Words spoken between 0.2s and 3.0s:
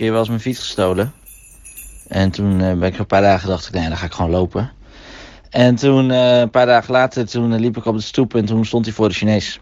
eens mijn fiets gestolen. En toen eh, ben ik